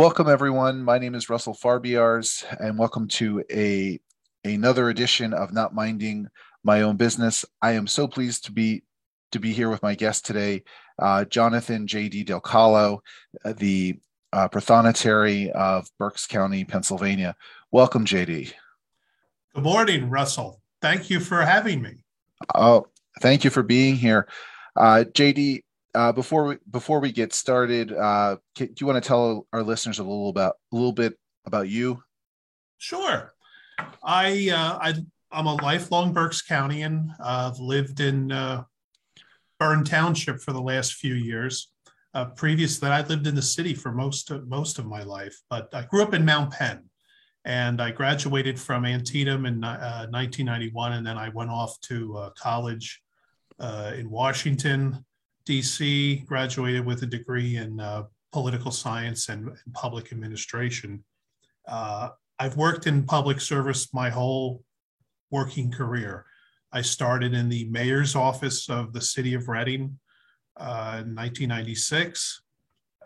[0.00, 0.82] Welcome, everyone.
[0.82, 4.00] My name is Russell Farbiars, and welcome to a
[4.44, 6.28] another edition of Not Minding
[6.64, 7.44] My Own Business.
[7.60, 8.82] I am so pleased to be
[9.32, 10.62] to be here with my guest today,
[10.98, 12.24] uh, Jonathan J.D.
[12.24, 13.02] Del Collo,
[13.44, 13.98] uh, the
[14.32, 17.34] uh, Prothonotary of Berks County, Pennsylvania.
[17.70, 18.52] Welcome, J.D.
[19.54, 20.60] Good morning, Russell.
[20.80, 22.04] Thank you for having me.
[22.54, 22.86] Oh,
[23.20, 24.28] thank you for being here,
[24.76, 29.46] uh, J.D uh, before we before we get started, uh, do you want to tell
[29.52, 32.02] our listeners a little about a little bit about you?
[32.78, 33.32] Sure.
[34.02, 34.94] I uh, I
[35.32, 37.08] I'm a lifelong Berks Countyan.
[37.22, 38.30] I've lived in
[39.60, 41.70] Berne Township for the last few years.
[42.14, 45.38] Uh, previous that, I lived in the city for most of, most of my life,
[45.50, 46.84] but I grew up in Mount Penn,
[47.44, 52.30] and I graduated from Antietam in uh, 1991, and then I went off to uh,
[52.30, 53.00] college
[53.60, 55.04] uh, in Washington.
[55.48, 61.04] DC, graduated with a degree in uh, political science and, and public administration.
[61.68, 64.62] Uh, I've worked in public service my whole
[65.30, 66.24] working career.
[66.72, 69.98] I started in the mayor's office of the city of Reading
[70.56, 72.42] uh, in 1996.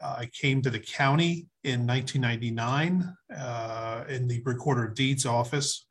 [0.03, 5.87] Uh, I came to the county in 1999 uh, in the recorder of deeds office.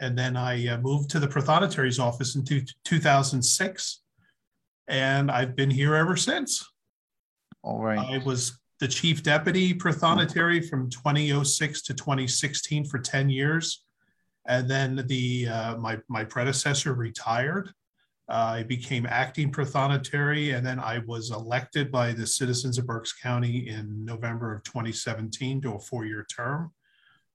[0.00, 4.02] And then I uh, moved to the Prothonotary's office in two, 2006
[4.88, 6.64] and I've been here ever since.
[7.62, 7.98] All right.
[7.98, 13.84] I was the chief deputy prothonotary from 2006 to 2016 for 10 years.
[14.48, 17.70] And then the uh, my, my predecessor retired.
[18.28, 23.12] Uh, I became acting prothonotary, and then I was elected by the citizens of Berks
[23.12, 26.72] County in November of 2017 to a four-year term.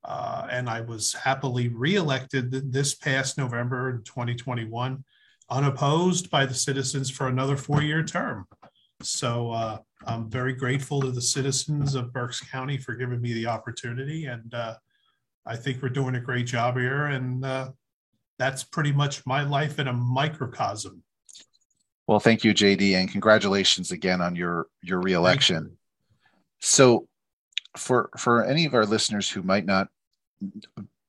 [0.03, 5.03] Uh, and I was happily reelected this past November in 2021
[5.49, 8.47] unopposed by the citizens for another four-year term.
[9.03, 9.77] So uh,
[10.07, 14.53] I'm very grateful to the citizens of Berks County for giving me the opportunity, and
[14.53, 14.75] uh,
[15.45, 17.07] I think we're doing a great job here.
[17.07, 17.71] And uh,
[18.37, 21.03] that's pretty much my life in a microcosm.
[22.07, 25.63] Well, thank you, JD, and congratulations again on your your reelection.
[25.63, 25.77] You.
[26.59, 27.07] So,
[27.77, 29.87] for for any of our listeners who might not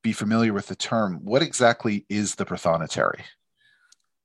[0.03, 3.23] be familiar with the term, what exactly is the prothonotary?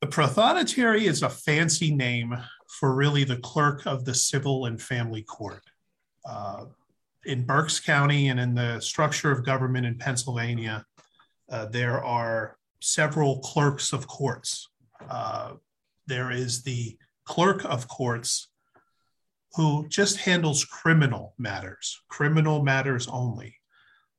[0.02, 5.24] The prothonotary is a fancy name for really the clerk of the civil and family
[5.24, 5.64] court.
[6.24, 6.66] Uh,
[7.28, 10.86] in Berks County and in the structure of government in Pennsylvania,
[11.52, 14.70] uh, there are several clerks of courts.
[15.10, 15.54] Uh,
[16.08, 18.48] there is the clerk of courts
[19.56, 23.56] who just handles criminal matters, criminal matters only.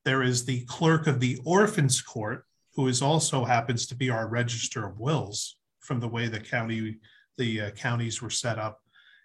[0.05, 4.29] There is the clerk of the orphans court, who is also happens to be our
[4.29, 6.99] register of wills from the way the county
[7.39, 8.81] the uh, counties were set up.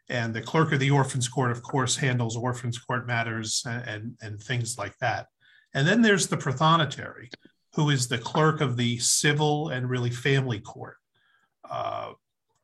[0.10, 4.18] And the clerk of the orphans court, of course, handles orphans court matters and, and,
[4.22, 5.28] and things like that.
[5.74, 7.30] And then there's the prothonotary,
[7.76, 10.98] who is the clerk of the civil and really family court.
[11.70, 12.14] Uh,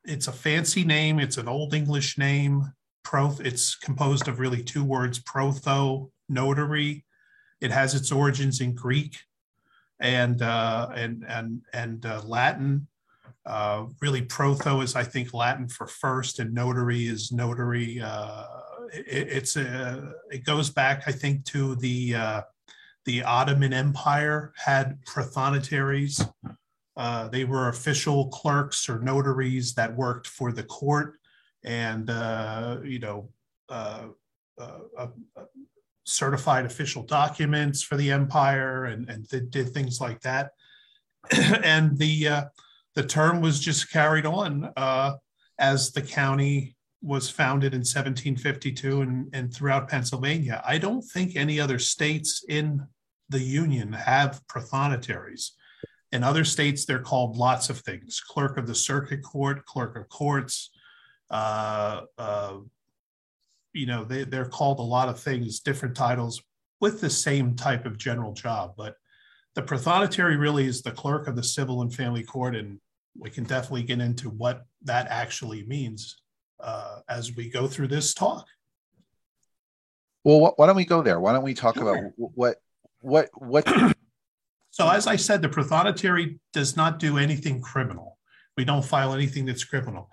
[0.04, 1.18] it's a fancy name.
[1.18, 2.72] It's an old English name.
[3.02, 7.04] Pro, it's composed of really two words, protho, notary.
[7.60, 9.16] It has its origins in Greek
[10.00, 12.88] and uh, and and and uh, Latin,
[13.46, 18.00] uh, really, protho is, I think, Latin for first, and notary is notary.
[18.00, 18.44] Uh,
[18.92, 22.42] it, it's a, it goes back, I think, to the uh,
[23.06, 26.30] the Ottoman Empire had prothonotaries.
[26.96, 31.14] Uh, they were official clerks or notaries that worked for the court,
[31.64, 33.30] and uh, you know,
[33.70, 34.08] uh,
[36.04, 40.50] certified official documents for the empire, and and did things like that.
[41.64, 42.50] and the
[42.94, 45.12] the term was just carried on uh,
[45.58, 50.62] as the county was founded in 1752 and, and throughout Pennsylvania.
[50.66, 52.86] I don't think any other states in
[53.28, 55.50] the Union have prothonotaries.
[56.12, 60.08] In other states, they're called lots of things clerk of the circuit court, clerk of
[60.08, 60.70] courts.
[61.30, 62.56] Uh, uh,
[63.72, 66.42] you know, they, they're called a lot of things, different titles
[66.80, 68.74] with the same type of general job.
[68.76, 68.96] But
[69.54, 72.80] the prothonotary really is the clerk of the civil and family court, and
[73.18, 76.16] we can definitely get into what that actually means
[76.60, 78.46] uh, as we go through this talk.
[80.22, 81.18] Well, why don't we go there?
[81.18, 81.94] Why don't we talk sure.
[81.96, 82.56] about what
[83.00, 83.66] what what?
[84.70, 88.18] so, as I said, the prothonotary does not do anything criminal.
[88.56, 90.10] We don't file anything that's criminal.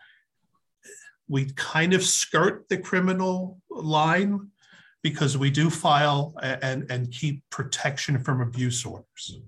[1.27, 4.49] we kind of skirt the criminal line
[5.03, 9.39] because we do file and, and keep protection from abuse orders.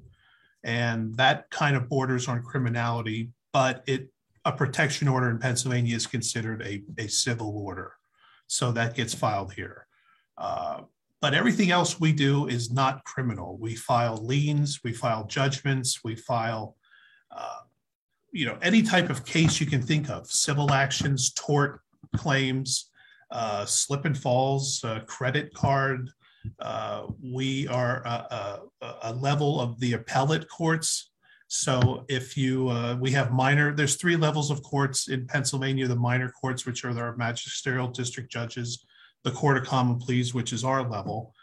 [0.63, 4.09] And that kind of borders on criminality, but it
[4.45, 7.93] a protection order in Pennsylvania is considered a, a civil order.
[8.47, 9.85] So that gets filed here.
[10.37, 10.81] Uh,
[11.21, 13.57] but everything else we do is not criminal.
[13.57, 16.77] We file liens, we file judgments, we file,
[17.35, 17.59] uh,
[18.31, 21.81] you know, any type of case you can think of: civil actions, tort
[22.15, 22.88] claims,
[23.31, 26.09] uh, slip and falls, uh, credit card.
[26.59, 31.11] Uh, we are a, a, a, level of the appellate courts.
[31.47, 35.95] So if you, uh, we have minor, there's three levels of courts in Pennsylvania: the
[35.95, 38.85] minor courts, which are our magisterial district judges
[39.23, 41.33] the Court of Common Pleas, which is our level,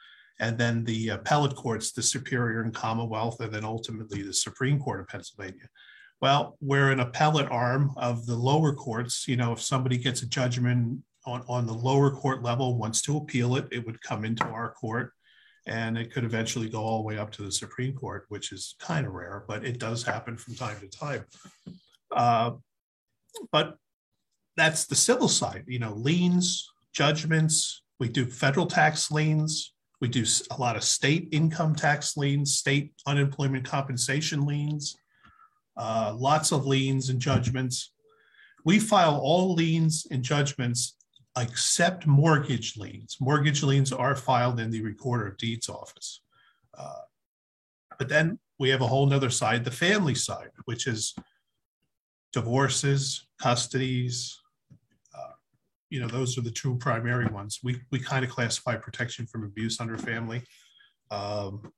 [0.40, 5.00] and then the appellate courts, the Superior and Commonwealth, and then ultimately the Supreme Court
[5.00, 5.68] of Pennsylvania.
[6.20, 9.28] Well, we're an appellate arm of the lower courts.
[9.28, 13.16] You know, if somebody gets a judgment on, on the lower court level, wants to
[13.16, 15.12] appeal it, it would come into our court
[15.66, 18.76] and it could eventually go all the way up to the Supreme Court, which is
[18.78, 21.24] kind of rare, but it does happen from time to time.
[22.14, 22.52] Uh,
[23.50, 23.76] but
[24.56, 27.82] that's the civil side, you know, liens, judgments.
[27.98, 29.72] We do federal tax liens.
[30.00, 34.96] We do a lot of state income tax liens, state unemployment compensation liens,
[35.76, 37.92] uh, lots of liens and judgments.
[38.64, 40.95] We file all liens and judgments
[41.36, 43.16] except mortgage liens.
[43.20, 46.22] Mortgage liens are filed in the recorder of deeds office.
[46.76, 47.00] Uh,
[47.98, 51.14] but then we have a whole nother side, the family side, which is
[52.32, 54.36] divorces, custodies,
[55.90, 57.60] you know, those are the two primary ones.
[57.62, 60.42] We, we kind of classify protection from abuse under family.
[61.10, 61.72] Um,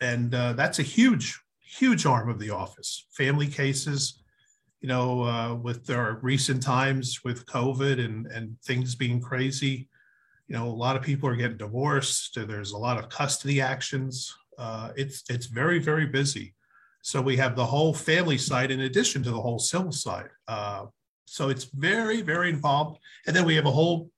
[0.00, 3.06] and uh, that's a huge, huge arm of the office.
[3.12, 4.21] Family cases,
[4.82, 9.88] you know, uh, with our recent times with COVID and, and things being crazy,
[10.48, 12.34] you know, a lot of people are getting divorced.
[12.34, 14.34] There's a lot of custody actions.
[14.58, 16.54] Uh, it's, it's very, very busy.
[17.00, 20.28] So we have the whole family side in addition to the whole civil side.
[20.48, 20.86] Uh,
[21.24, 22.98] so it's very, very involved.
[23.26, 24.10] And then we have a whole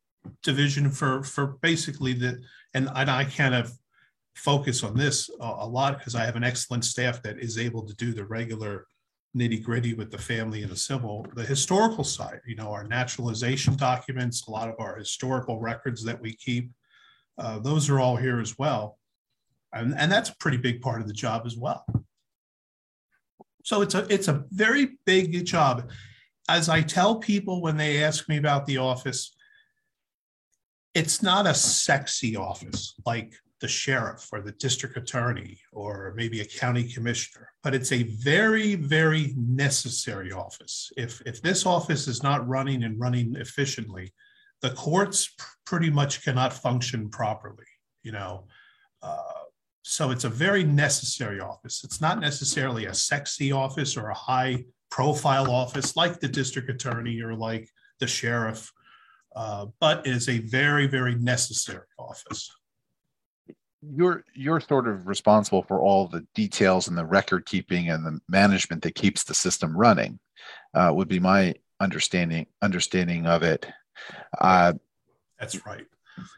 [0.42, 2.40] division for for basically the
[2.72, 3.70] and, and I kind of
[4.34, 7.86] focus on this a, a lot because I have an excellent staff that is able
[7.86, 8.86] to do the regular
[9.36, 13.76] nitty gritty with the family and the civil, the historical side, you know, our naturalization
[13.76, 16.70] documents, a lot of our historical records that we keep,
[17.38, 18.98] uh, those are all here as well.
[19.72, 21.84] And, and that's a pretty big part of the job as well.
[23.64, 25.90] So it's a it's a very big job
[26.48, 29.34] as I tell people when they ask me about the office,
[30.94, 33.34] it's not a sexy office like
[33.64, 38.74] the sheriff or the district attorney or maybe a county commissioner, but it's a very,
[38.74, 40.92] very necessary office.
[40.98, 44.12] If, if this office is not running and running efficiently,
[44.60, 45.34] the courts
[45.64, 47.64] pretty much cannot function properly,
[48.02, 48.44] you know.
[49.02, 49.44] Uh,
[49.80, 51.84] so it's a very necessary office.
[51.84, 57.22] It's not necessarily a sexy office or a high profile office like the district attorney
[57.22, 58.70] or like the sheriff,
[59.34, 62.50] uh, but it is a very, very necessary office.
[63.92, 68.20] You're you're sort of responsible for all the details and the record keeping and the
[68.28, 70.18] management that keeps the system running.
[70.74, 73.66] Uh, would be my understanding understanding of it.
[74.40, 74.72] Uh,
[75.38, 75.86] That's right.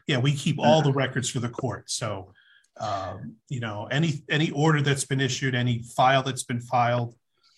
[0.07, 1.89] Yeah, we keep all the records for the court.
[1.89, 2.33] So,
[2.79, 7.15] um, you know, any any order that's been issued, any file that's been filed,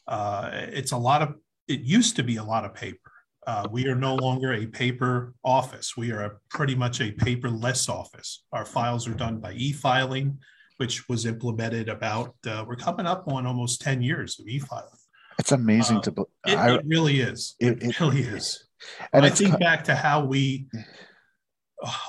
[0.08, 1.36] uh, it's a lot of,
[1.68, 3.09] it used to be a lot of paper.
[3.48, 5.96] Uh, we are no longer a paper office.
[5.96, 8.44] We are a, pretty much a paperless office.
[8.52, 10.40] Our files are done by e-filing,
[10.78, 14.90] which was implemented about, uh, we're coming up on almost 10 years of e-filing.
[15.40, 16.28] It's amazing to.
[16.46, 17.56] It, I, it really is.
[17.60, 18.68] It, it really is.
[19.14, 20.68] And I think back to how we,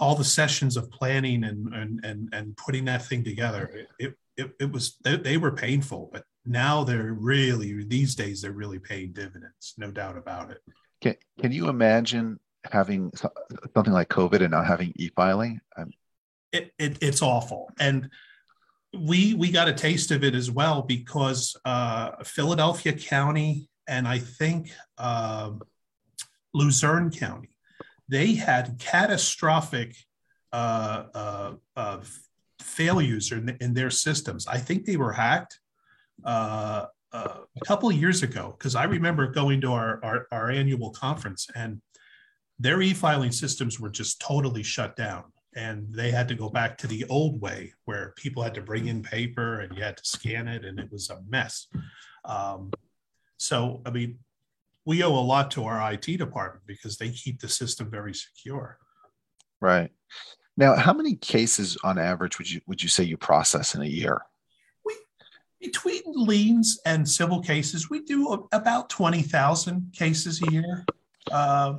[0.01, 3.87] all the sessions of planning and and and, and putting that thing together.
[4.01, 8.53] It it, it was they, they were painful, but now they're really these days they're
[8.53, 10.61] really paying dividends no doubt about it
[11.01, 12.39] can, can you imagine
[12.71, 13.11] having
[13.75, 15.61] something like covid and not having e-filing?
[16.53, 17.71] It, it, it's awful.
[17.79, 18.11] And
[18.93, 24.19] we we got a taste of it as well because uh, philadelphia county and i
[24.19, 25.53] think uh,
[26.53, 27.51] luzerne county
[28.09, 29.95] they had catastrophic
[30.53, 32.01] uh, uh, uh
[32.61, 34.47] failures in, in their systems.
[34.47, 35.59] I think they were hacked
[37.13, 41.49] uh, a couple years ago because I remember going to our, our, our annual conference
[41.55, 41.81] and
[42.59, 45.25] their e-filing systems were just totally shut down
[45.57, 48.87] and they had to go back to the old way where people had to bring
[48.87, 51.67] in paper and you had to scan it and it was a mess
[52.25, 52.71] um,
[53.39, 54.19] so i mean
[54.85, 58.79] we owe a lot to our IT department because they keep the system very secure.
[59.61, 59.91] Right.
[60.57, 63.87] Now, how many cases on average would you would you say you process in a
[63.87, 64.23] year?
[65.61, 70.85] We, between liens and civil cases, we do about twenty thousand cases a year,
[71.31, 71.75] uh,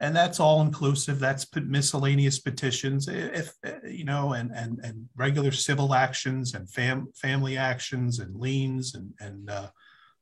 [0.00, 1.18] and that's all inclusive.
[1.18, 3.52] That's miscellaneous petitions, if
[3.84, 9.12] you know, and and and regular civil actions and fam, family actions and liens and
[9.20, 9.68] and uh,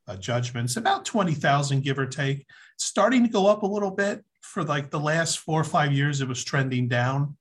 [0.08, 0.76] uh, judgments.
[0.76, 2.46] About twenty thousand, give or take.
[2.78, 6.20] starting to go up a little bit for like the last four or five years.
[6.20, 7.36] It was trending down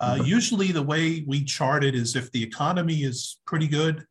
[0.00, 0.24] uh, mm-hmm.
[0.24, 4.06] usually, the way we chart it is if the economy is pretty good,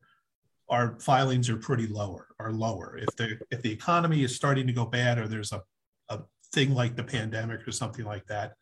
[0.69, 2.97] our filings are pretty lower, are lower.
[2.97, 5.61] If the if the economy is starting to go bad, or there's a,
[6.09, 6.19] a
[6.53, 8.55] thing like the pandemic or something like that,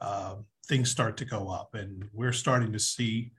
[0.00, 3.32] uh, things start to go up, and we're starting to see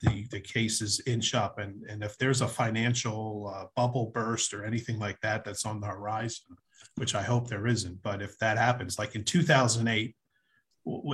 [0.00, 1.58] the the cases inch up.
[1.58, 5.80] And and if there's a financial uh, bubble burst or anything like that that's on
[5.80, 6.56] the horizon,
[6.96, 10.14] which I hope there isn't, but if that happens, like in 2008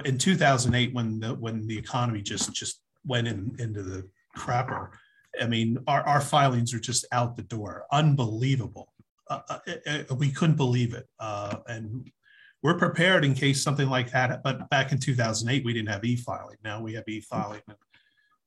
[0.04, 4.90] in 2008 when the when the economy just just went in into the crapper
[5.40, 7.84] i mean our, our filings are just out the door.
[7.92, 8.92] Unbelievable.
[9.28, 11.06] Uh, uh, uh, uh we couldn't believe it.
[11.18, 12.10] Uh, and
[12.62, 16.56] we're prepared in case something like that but back in 2008 we didn't have e-filing.
[16.64, 17.62] Now we have e-filing.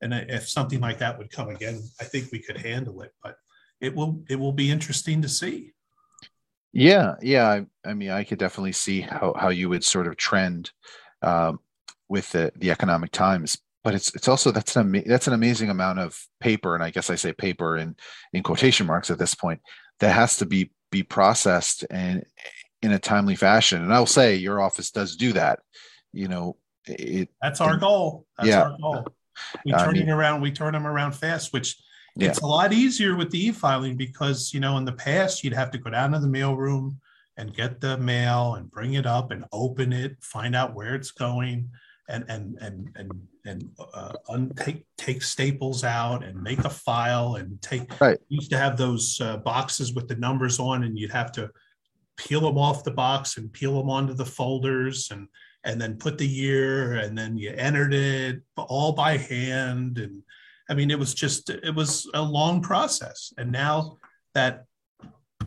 [0.01, 3.35] And if something like that would come again i think we could handle it but
[3.79, 5.73] it will it will be interesting to see.
[6.73, 7.47] Yeah yeah.
[7.47, 10.71] I, I mean i could definitely see how, how you would sort of trend
[11.21, 11.59] um,
[12.09, 15.99] with the, the economic times but it's it's also that's an that's an amazing amount
[15.99, 17.95] of paper and i guess i say paper in
[18.33, 19.61] in quotation marks at this point
[19.99, 22.25] that has to be be processed and
[22.81, 25.59] in a timely fashion and i'll say your office does do that
[26.13, 28.63] you know it, that's our goal that's yeah.
[28.63, 29.05] our goal
[29.65, 31.77] we turn I mean, around we turn them around fast which
[32.15, 32.29] yeah.
[32.29, 35.71] it's a lot easier with the e-filing because you know in the past you'd have
[35.71, 36.99] to go down to the mail room
[37.37, 41.11] and get the mail and bring it up and open it, find out where it's
[41.11, 41.69] going,
[42.09, 43.11] and and and and
[43.45, 47.99] and uh, un- take take staples out and make a file and take.
[47.99, 48.19] Right.
[48.29, 51.49] Used to have those uh, boxes with the numbers on, and you'd have to
[52.17, 55.27] peel them off the box and peel them onto the folders and
[55.63, 60.21] and then put the year and then you entered it all by hand and
[60.69, 63.97] i mean it was just it was a long process and now
[64.33, 64.65] that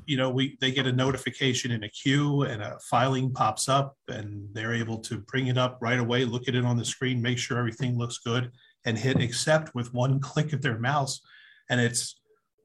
[0.06, 3.96] you know, we they get a notification in a queue and a filing pops up
[4.08, 7.20] and they're able to bring it up right away, look at it on the screen,
[7.20, 8.50] make sure everything looks good,
[8.84, 11.20] and hit accept with one click of their mouse.
[11.70, 12.16] And it's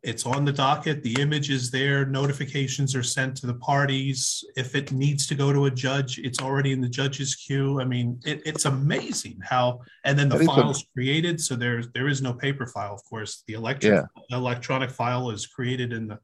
[0.01, 4.43] it's on the docket, the image is there, notifications are sent to the parties.
[4.55, 7.81] If it needs to go to a judge, it's already in the judge's queue.
[7.81, 11.41] I mean, it, it's amazing how and then the file is created.
[11.41, 13.43] So there's there is no paper file, of course.
[13.47, 14.37] The electric yeah.
[14.37, 16.19] electronic file is created in the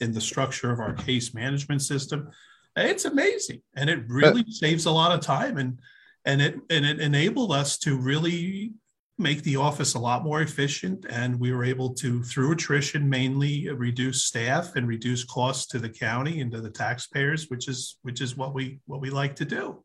[0.00, 2.30] in the structure of our case management system.
[2.76, 5.80] It's amazing, and it really but, saves a lot of time and
[6.26, 8.72] and it and it enabled us to really
[9.18, 11.06] make the office a lot more efficient.
[11.08, 15.88] And we were able to through attrition mainly reduce staff and reduce costs to the
[15.88, 19.46] county and to the taxpayers which is which is what we what we like to
[19.46, 19.82] do.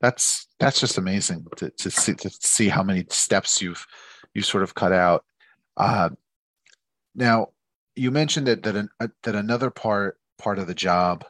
[0.00, 3.84] That's that's just amazing to, to see to see how many steps you've
[4.32, 5.24] you sort of cut out.
[5.76, 6.10] Uh,
[7.14, 7.48] now
[7.96, 11.24] you mentioned that that an, uh, that another part part of the job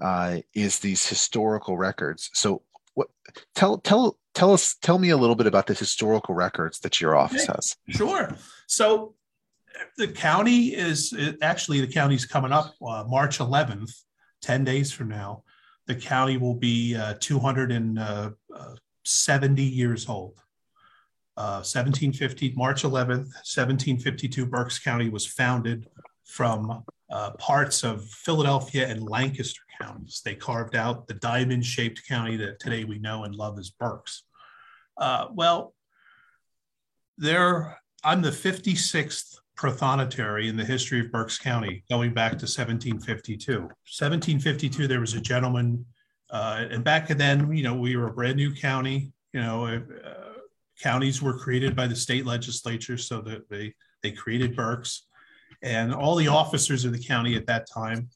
[0.00, 2.30] uh, is these historical records.
[2.34, 2.62] So,
[2.94, 3.08] what
[3.54, 7.16] tell tell tell us tell me a little bit about the historical records that your
[7.16, 7.76] office has.
[7.88, 8.36] Sure.
[8.66, 9.14] So,
[9.96, 13.92] the county is actually the county's coming up uh, March 11th,
[14.42, 15.42] 10 days from now.
[15.86, 18.30] The county will be uh, 270 uh,
[19.64, 20.40] years old.
[21.36, 25.88] 1750, uh, March 11th, 1752, Berks County was founded
[26.24, 30.22] from uh, parts of Philadelphia and Lancaster counties.
[30.24, 34.22] They carved out the diamond shaped county that today we know and love as Berks.
[34.96, 35.74] Uh, well,
[37.18, 43.60] there, I'm the 56th prothonotary in the history of Berks County, going back to 1752.
[43.60, 45.84] 1752, there was a gentleman,
[46.30, 49.12] uh, and back then, you know, we were a brand new county.
[49.32, 50.33] You know, uh,
[50.82, 55.06] counties were created by the state legislature, so that they they created Berks,
[55.62, 58.08] and all the officers of the county at that time.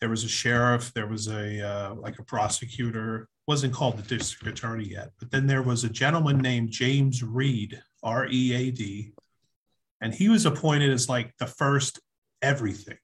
[0.00, 4.46] There was a sheriff, there was a uh, like a prosecutor, wasn't called the district
[4.46, 9.12] attorney yet, but then there was a gentleman named James Reed, R E A D,
[10.00, 11.98] and he was appointed as like the first
[12.42, 12.98] everything.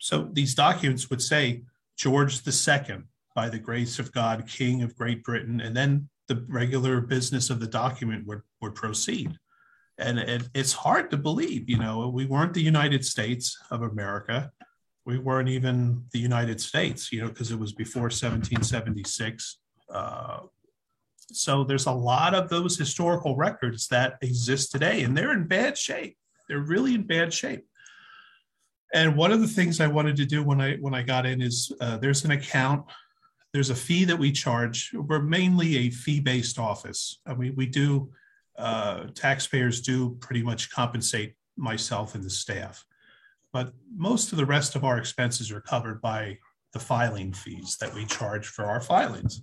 [0.00, 1.62] So these documents would say
[1.96, 3.04] George II,
[3.36, 7.60] by the grace of God, King of Great Britain, and then the regular business of
[7.60, 9.36] the document would, would proceed.
[9.98, 14.50] And it, it's hard to believe, you know, we weren't the United States of America.
[15.04, 19.58] We weren't even the United States, you know, because it was before 1776.
[19.92, 20.40] Uh,
[21.32, 25.76] so there's a lot of those historical records that exist today, and they're in bad
[25.76, 26.16] shape.
[26.48, 27.66] They're really in bad shape.
[28.92, 31.40] And one of the things I wanted to do when I when I got in
[31.40, 32.84] is uh, there's an account
[33.52, 34.92] there's a fee that we charge.
[34.94, 37.18] We're mainly a fee-based office.
[37.26, 38.10] I mean, we do
[38.56, 42.84] uh, taxpayers do pretty much compensate myself and the staff,
[43.52, 46.38] but most of the rest of our expenses are covered by
[46.72, 49.42] the filing fees that we charge for our filings.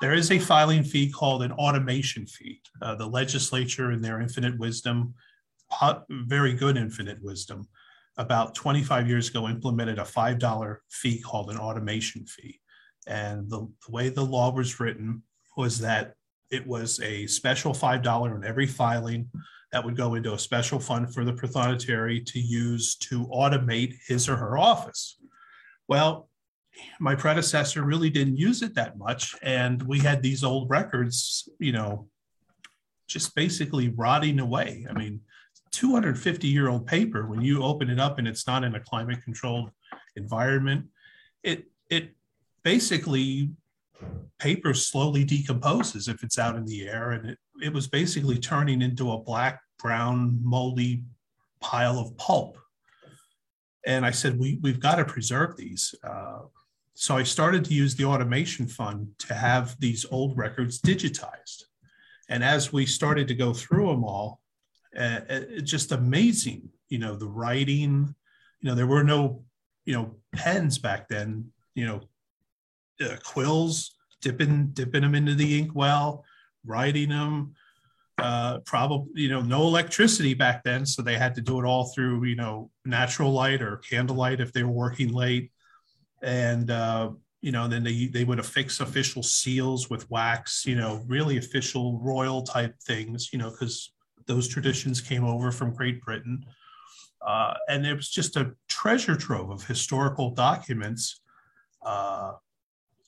[0.00, 2.60] There is a filing fee called an automation fee.
[2.80, 5.14] Uh, the legislature, in their infinite wisdom,
[6.10, 7.66] very good infinite wisdom,
[8.18, 12.60] about 25 years ago implemented a $5 fee called an automation fee.
[13.06, 15.22] And the, the way the law was written
[15.56, 16.14] was that
[16.50, 19.30] it was a special $5 on every filing
[19.72, 24.28] that would go into a special fund for the prothonotary to use to automate his
[24.28, 25.18] or her office.
[25.86, 26.28] Well,
[27.00, 29.34] my predecessor really didn't use it that much.
[29.42, 32.08] And we had these old records, you know,
[33.06, 34.86] just basically rotting away.
[34.88, 35.20] I mean,
[35.78, 39.22] 250 year old paper, when you open it up and it's not in a climate
[39.22, 39.70] controlled
[40.16, 40.84] environment,
[41.44, 42.16] it, it
[42.64, 43.50] basically
[44.40, 48.82] paper slowly decomposes if it's out in the air and it, it was basically turning
[48.82, 51.04] into a black brown moldy
[51.60, 52.58] pile of pulp.
[53.86, 55.94] And i said we, we've got to preserve these.
[56.02, 56.40] Uh,
[56.94, 61.62] so i started to use the automation fund to have these old records digitized.
[62.28, 64.40] And as we started to go through them all
[64.96, 68.14] uh, it's just amazing you know the writing
[68.60, 69.42] you know there were no
[69.84, 72.00] you know pens back then you know
[73.00, 76.24] uh, quills, dipping dipping them into the inkwell,
[76.64, 77.54] writing them.
[78.18, 81.92] Uh, probably you know no electricity back then, so they had to do it all
[81.94, 85.52] through you know natural light or candlelight if they were working late,
[86.22, 91.04] and uh, you know then they they would affix official seals with wax, you know
[91.06, 93.92] really official royal type things, you know because
[94.28, 96.46] those traditions came over from Great Britain.
[97.26, 101.20] Uh, and it was just a treasure trove of historical documents
[101.84, 102.32] uh,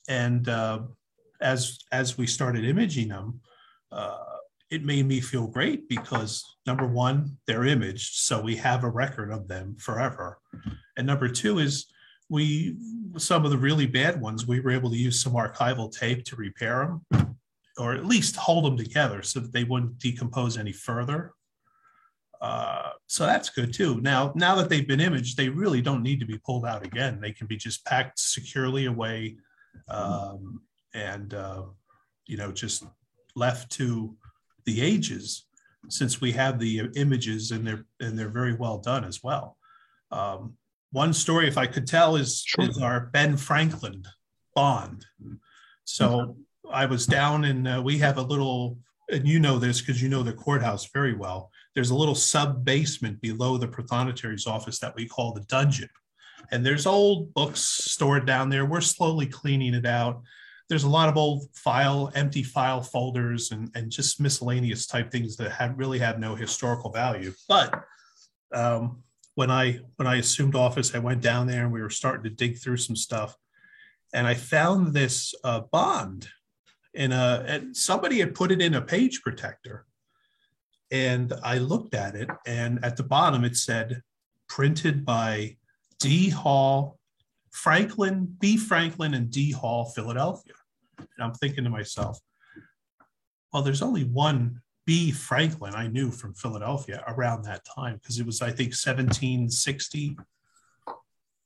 [0.07, 0.79] and uh,
[1.41, 3.39] as as we started imaging them,
[3.91, 4.17] uh,
[4.69, 9.31] it made me feel great because number one, they're imaged, so we have a record
[9.31, 10.39] of them forever,
[10.97, 11.87] and number two is
[12.29, 12.77] we
[13.17, 16.35] some of the really bad ones we were able to use some archival tape to
[16.37, 17.30] repair them
[17.77, 21.33] or at least hold them together so that they wouldn't decompose any further.
[22.41, 24.01] Uh, so that's good too.
[24.01, 27.19] Now now that they've been imaged they really don't need to be pulled out again.
[27.21, 29.37] They can be just packed securely away
[29.87, 30.61] um,
[30.93, 31.63] and uh,
[32.25, 32.83] you know just
[33.35, 34.15] left to
[34.65, 35.45] the ages
[35.89, 39.57] since we have the images and they're and they're very well done as well.
[40.11, 40.57] Um,
[40.91, 42.69] one story if i could tell is, sure.
[42.69, 44.03] is our ben franklin
[44.55, 45.05] bond.
[45.85, 46.41] So mm-hmm.
[46.73, 48.77] I was down and uh, we have a little
[49.09, 52.63] and you know this because you know the courthouse very well there's a little sub
[52.65, 55.89] basement below the prothonotary's office that we call the dungeon
[56.51, 58.65] and there's old books stored down there.
[58.65, 60.21] We're slowly cleaning it out.
[60.69, 65.35] There's a lot of old file, empty file folders, and, and just miscellaneous type things
[65.37, 67.33] that have really have no historical value.
[67.47, 67.83] But
[68.53, 69.03] um,
[69.35, 72.29] when I when I assumed office, I went down there and we were starting to
[72.29, 73.35] dig through some stuff,
[74.13, 76.29] and I found this uh, bond
[76.93, 79.85] in a and somebody had put it in a page protector,
[80.91, 84.01] and I looked at it, and at the bottom it said
[84.47, 85.57] printed by
[85.99, 86.99] D Hall,
[87.51, 88.57] Franklin, B.
[88.57, 90.53] Franklin, and D Hall, Philadelphia.
[90.97, 92.19] And I'm thinking to myself,
[93.53, 95.11] well, there's only one B.
[95.11, 100.17] Franklin, I knew from Philadelphia around that time because it was, I think, 1760.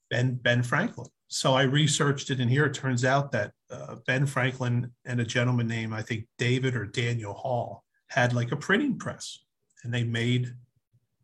[0.10, 1.10] Ben Ben Franklin.
[1.28, 5.26] So I researched it, and here it turns out that uh, Ben Franklin and a
[5.26, 9.40] gentleman named I think David or Daniel Hall had like a printing press,
[9.84, 10.54] and they made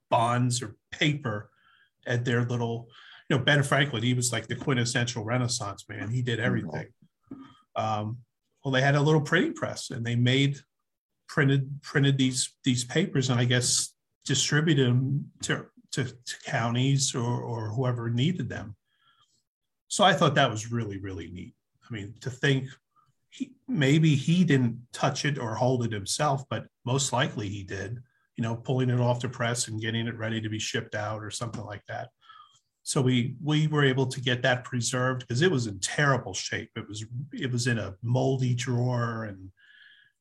[0.09, 1.51] bonds or paper
[2.05, 2.89] at their little.
[3.29, 6.09] You know, Ben Franklin, he was like the quintessential Renaissance man.
[6.09, 6.87] He did everything.
[7.77, 8.17] Um,
[8.63, 10.57] well, they had a little printing press, and they made
[11.27, 13.93] printed printed these these papers, and I guess
[14.25, 18.75] distributed them to to, to counties or, or whoever needed them.
[19.91, 21.53] So I thought that was really, really neat.
[21.83, 22.69] I mean, to think
[23.29, 27.97] he, maybe he didn't touch it or hold it himself, but most likely he did,
[28.37, 31.21] you know, pulling it off the press and getting it ready to be shipped out
[31.21, 32.07] or something like that.
[32.83, 36.69] So we we were able to get that preserved because it was in terrible shape.
[36.77, 39.51] It was it was in a moldy drawer and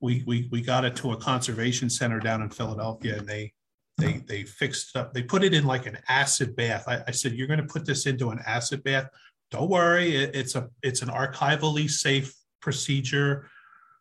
[0.00, 3.52] we we we got it to a conservation center down in Philadelphia and they
[4.00, 5.14] they they fixed it up.
[5.14, 6.84] They put it in like an acid bath.
[6.88, 9.08] I, I said, "You're going to put this into an acid bath?
[9.50, 13.48] Don't worry, it, it's a it's an archivally safe procedure."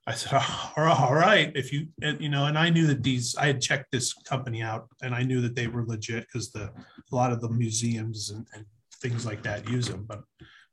[0.07, 3.35] I said, oh, "All right, if you and, you know," and I knew that these.
[3.35, 6.71] I had checked this company out, and I knew that they were legit because the
[7.11, 8.65] a lot of the museums and, and
[9.01, 10.05] things like that use them.
[10.07, 10.23] But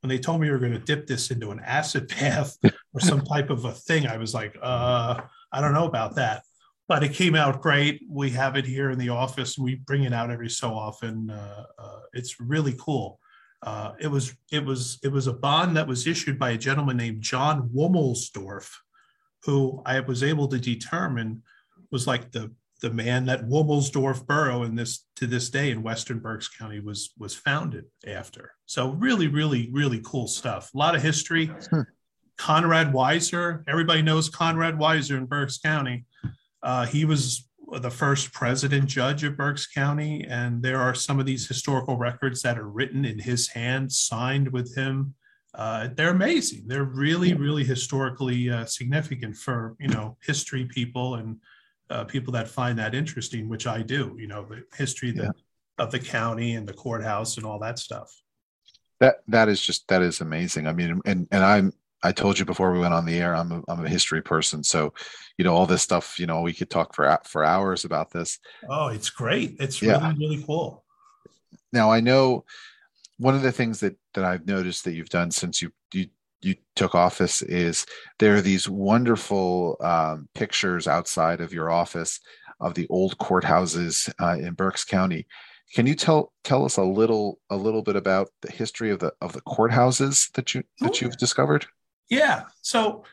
[0.01, 2.99] when they told me we were going to dip this into an acid bath or
[2.99, 6.43] some type of a thing, I was like, uh, I don't know about that
[6.87, 8.01] but it came out great.
[8.09, 9.57] We have it here in the office.
[9.57, 11.29] We bring it out every so often.
[11.29, 13.19] Uh, uh, it's really cool.
[13.63, 16.97] Uh, it was it was it was a bond that was issued by a gentleman
[16.97, 18.69] named John Womelsdorf,
[19.43, 21.41] who I was able to determine
[21.91, 26.19] was like the the man that Womelsdorf Borough in this to this day in Western
[26.19, 28.53] Berks County was was founded after.
[28.65, 30.71] So really, really, really cool stuff.
[30.73, 31.51] A lot of history.
[31.71, 31.81] Hmm.
[32.37, 36.05] Conrad Weiser, everybody knows Conrad Weiser in Berks County.
[36.61, 41.25] Uh, he was the first president judge of Berks County, and there are some of
[41.25, 45.15] these historical records that are written in his hand, signed with him.
[45.53, 46.63] Uh, they're amazing.
[46.67, 51.37] They're really, really historically uh, significant for you know history people and
[51.89, 54.15] uh, people that find that interesting, which I do.
[54.17, 55.31] You know, the history yeah.
[55.77, 58.13] of the county and the courthouse and all that stuff.
[58.99, 60.67] That that is just that is amazing.
[60.67, 61.73] I mean, and and I'm
[62.03, 64.63] I told you before we went on the air, I'm a, I'm a history person.
[64.63, 64.93] So,
[65.37, 68.39] you know, all this stuff, you know, we could talk for, for hours about this.
[68.69, 69.55] Oh, it's great.
[69.59, 69.99] It's yeah.
[69.99, 70.83] really, really cool.
[71.73, 72.45] Now I know
[73.17, 76.07] one of the things that, that I've noticed that you've done since you, you,
[76.41, 77.85] you took office is
[78.19, 82.19] there are these wonderful um, pictures outside of your office
[82.59, 85.25] of the old courthouses uh, in Berks County.
[85.73, 89.11] Can you tell tell us a little a little bit about the history of the
[89.19, 91.65] of the courthouses that you that you've discovered?
[92.09, 92.43] Yeah.
[92.61, 93.03] So,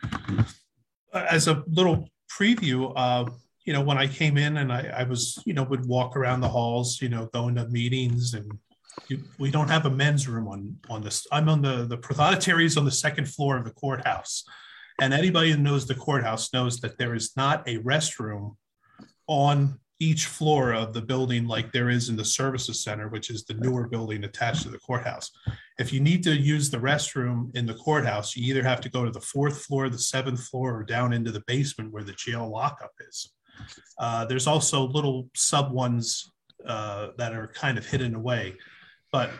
[1.12, 3.30] uh, as a little preview, uh,
[3.64, 6.40] you know, when I came in and I, I, was, you know, would walk around
[6.40, 8.50] the halls, you know, going to meetings and
[9.08, 11.26] you, we don't have a men's room on on this.
[11.32, 14.44] I'm on the the prothonotaries on the second floor of the courthouse,
[15.00, 18.56] and anybody who knows the courthouse knows that there is not a restroom
[19.26, 23.44] on each floor of the building like there is in the services center, which is
[23.44, 25.30] the newer building attached to the courthouse.
[25.78, 29.04] If you need to use the restroom in the courthouse, you either have to go
[29.04, 32.50] to the fourth floor, the seventh floor, or down into the basement where the jail
[32.50, 33.30] lockup is.
[33.98, 36.32] Uh, there's also little sub ones
[36.66, 38.56] uh, that are kind of hidden away.
[39.12, 39.30] But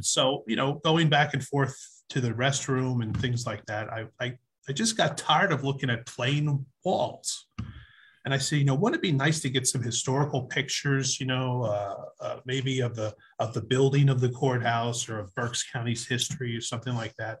[0.00, 1.76] so, you know, going back and forth
[2.10, 4.36] to the restroom and things like that, I, I,
[4.68, 7.46] I just got tired of looking at plain walls
[8.24, 11.26] and I said, you know, wouldn't it be nice to get some historical pictures, you
[11.26, 15.64] know, uh, uh, maybe of the of the building of the courthouse or of Berks
[15.70, 17.38] County's history or something like that.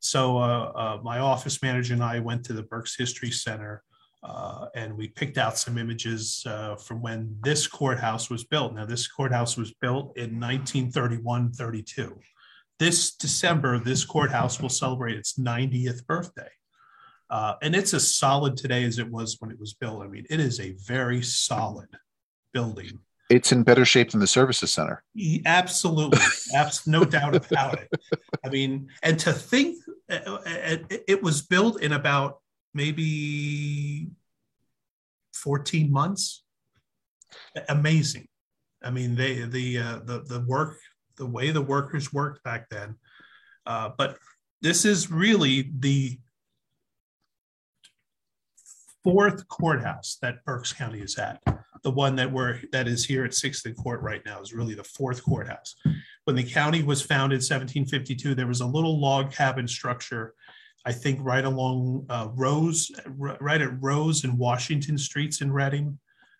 [0.00, 3.82] So uh, uh my office manager and I went to the Berks History Center
[4.22, 8.74] uh, and we picked out some images uh, from when this courthouse was built.
[8.74, 12.18] Now, this courthouse was built in 1931 32.
[12.78, 16.48] This December, this courthouse will celebrate its 90th birthday.
[17.32, 20.02] Uh, and it's as solid today as it was when it was built.
[20.02, 21.88] I mean, it is a very solid
[22.52, 22.98] building.
[23.30, 25.02] It's in better shape than the services center.
[25.46, 26.20] Absolutely,
[26.54, 27.90] abs- no doubt about it.
[28.44, 29.78] I mean, and to think
[30.10, 30.76] uh, uh,
[31.08, 32.40] it was built in about
[32.74, 34.10] maybe
[35.32, 36.44] 14 months.
[37.70, 38.28] Amazing.
[38.84, 40.76] I mean, they the uh, the the work,
[41.16, 42.96] the way the workers worked back then.
[43.64, 44.18] Uh, but
[44.60, 46.18] this is really the
[49.04, 51.40] fourth courthouse that Berks County is at.
[51.82, 54.74] The one that we're that is here at Sixth and Court right now is really
[54.74, 55.74] the fourth courthouse.
[56.24, 60.34] When the county was founded, in 1752, there was a little log cabin structure
[60.84, 65.98] I think right along uh, Rose, right at Rose and Washington Streets in Reading,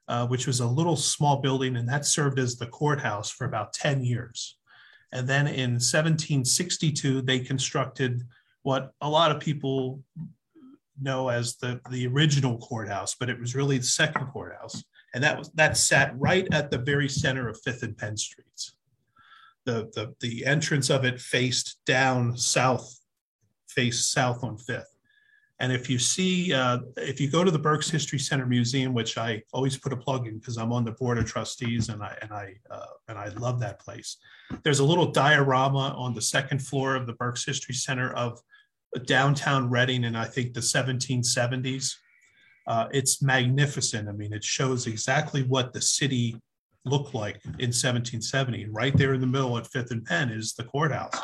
[0.08, 3.72] uh, which was a little small building, and that served as the courthouse for about
[3.72, 4.56] 10 years.
[5.12, 8.22] And then in 1762, they constructed
[8.62, 10.02] what a lot of people
[11.02, 14.82] know as the, the original courthouse, but it was really the second courthouse.
[15.14, 18.74] And that was that sat right at the very center of Fifth and Penn Streets.
[19.64, 22.98] The, the, the entrance of it faced down south,
[23.68, 24.92] faced south on Fifth.
[25.62, 29.16] And if you see, uh, if you go to the Berks History Center Museum, which
[29.16, 32.18] I always put a plug in because I'm on the board of trustees and I
[32.20, 34.16] and I uh, and I love that place.
[34.64, 38.40] There's a little diorama on the second floor of the Berks History Center of
[39.00, 41.94] downtown Reading in I think the 1770s.
[42.66, 44.08] Uh, it's magnificent.
[44.08, 46.40] I mean, it shows exactly what the city
[46.84, 48.66] looked like in 1770.
[48.66, 51.20] Right there in the middle at Fifth and Penn is the courthouse.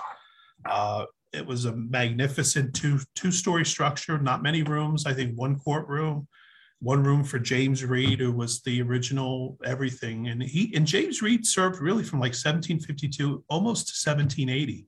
[0.65, 5.07] Uh, it was a magnificent two two story structure, not many rooms.
[5.07, 6.27] I think one courtroom,
[6.81, 11.47] one room for James Reed, who was the original everything, and he and James Reed
[11.47, 14.87] served really from like 1752 almost to 1780,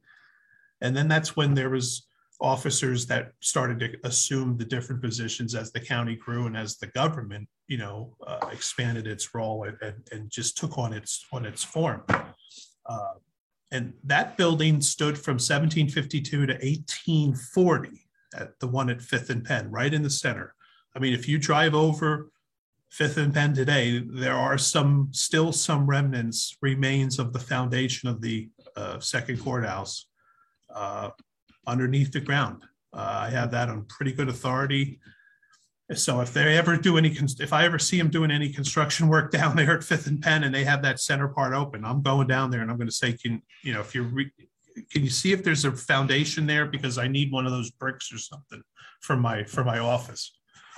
[0.81, 2.07] and then that's when there was
[2.41, 6.87] officers that started to assume the different positions as the county grew and as the
[6.89, 11.45] government you know uh, expanded its role and, and, and, just took on its on
[11.45, 13.15] its form uh,
[13.71, 19.71] and that building stood from 1752 to 1840 at the one at Fifth and Penn,
[19.71, 20.55] right in the center.
[20.95, 22.31] I mean, if you drive over
[22.91, 28.21] Fifth and Penn today, there are some still some remnants, remains of the foundation of
[28.21, 30.07] the uh, second courthouse
[30.75, 31.11] uh,
[31.67, 32.63] underneath the ground.
[32.93, 35.01] Uh, I have that on pretty good authority.
[35.95, 39.33] So if they ever do any, if I ever see them doing any construction work
[39.33, 42.27] down there at Fifth and Penn, and they have that center part open, I'm going
[42.27, 44.33] down there and I'm going to say, can you know, if you're, re-
[44.91, 48.13] can you see if there's a foundation there because I need one of those bricks
[48.13, 48.63] or something
[49.01, 50.33] for my for my office.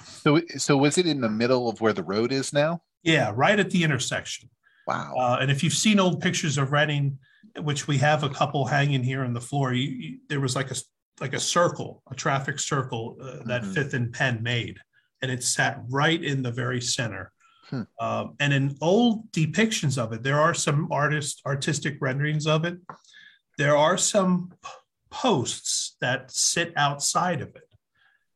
[0.04, 2.82] So, so was it in the middle of where the road is now?
[3.02, 4.48] Yeah, right at the intersection.
[4.86, 5.14] Wow.
[5.16, 7.18] Uh, and if you've seen old pictures of Reading,
[7.60, 10.70] which we have a couple hanging here on the floor, you, you, there was like
[10.70, 10.76] a
[11.20, 13.72] like a circle, a traffic circle uh, that mm-hmm.
[13.72, 14.78] Fifth and Penn made
[15.22, 17.32] and it sat right in the very center.
[17.68, 17.82] Hmm.
[18.00, 22.78] Um, and in old depictions of it, there are some artist artistic renderings of it.
[23.56, 24.52] There are some
[25.10, 27.68] posts that sit outside of it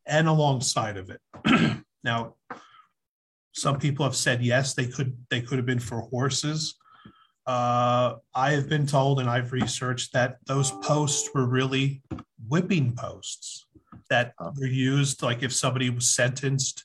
[0.07, 1.83] and alongside of it.
[2.05, 2.35] now,
[3.53, 6.77] some people have said yes, they could they could have been for horses.
[7.47, 12.03] Uh, I have been told, and I've researched that those posts were really
[12.49, 13.67] whipping posts
[14.11, 16.85] that were used like if somebody was sentenced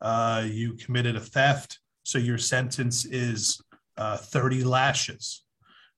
[0.00, 3.60] uh, you committed a theft so your sentence is
[3.96, 5.44] uh, 30 lashes.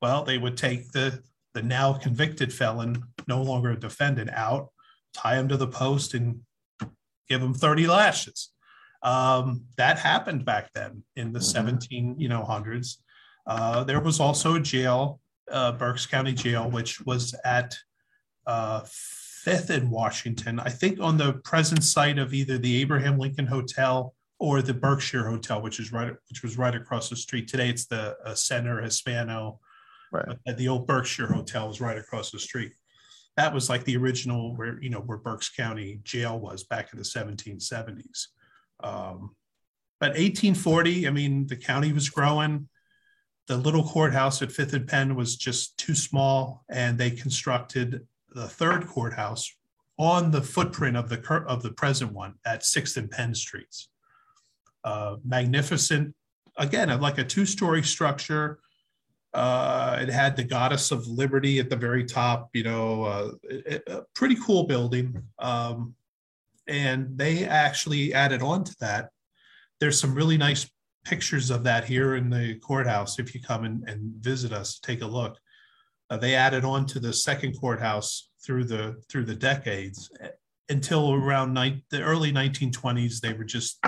[0.03, 1.22] Well they would take the
[1.55, 4.68] the now convicted felon no longer a defendant out
[5.14, 6.40] tie him to the post and
[7.29, 8.50] give him 30 lashes.
[9.03, 11.79] Um, that happened back then in the mm-hmm.
[11.79, 13.03] 17 you know hundreds
[13.46, 17.76] uh, there was also a jail uh, berks county jail which was at
[18.46, 18.80] uh,
[19.44, 24.14] Fifth in Washington, I think on the present site of either the Abraham Lincoln Hotel
[24.38, 27.46] or the Berkshire Hotel, which is right, which was right across the street.
[27.46, 29.61] Today it's the uh, Centro Hispano.
[30.11, 30.38] Right.
[30.46, 32.72] But the old Berkshire Hotel was right across the street.
[33.37, 36.98] That was like the original where you know where Berks County Jail was back in
[36.98, 38.28] the 1770s.
[38.83, 39.37] Um,
[40.00, 42.66] but 1840, I mean, the county was growing.
[43.46, 48.48] The little courthouse at Fifth and Penn was just too small, and they constructed the
[48.48, 49.54] third courthouse
[49.98, 53.88] on the footprint of the of the present one at Sixth and Penn Streets.
[54.83, 56.14] Uh, magnificent,
[56.57, 58.59] again, like a two-story structure.
[59.33, 62.50] Uh, it had the Goddess of Liberty at the very top.
[62.54, 65.22] You know, uh, it, a pretty cool building.
[65.38, 65.94] Um,
[66.66, 69.11] and they actually added on to that.
[69.80, 70.70] There's some really nice
[71.04, 73.18] pictures of that here in the courthouse.
[73.18, 75.38] If you come and, and visit us, take a look.
[76.10, 80.10] Uh, they added on to the second courthouse through the through the decades
[80.68, 83.20] until around the early 1920s.
[83.20, 83.82] They were just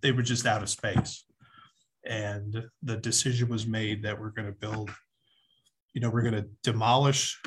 [0.00, 1.24] they were just out of space,
[2.04, 4.90] and the decision was made that we're going to build.
[5.94, 7.40] You know, we're going to demolish.